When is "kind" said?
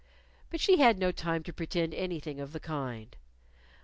2.59-3.15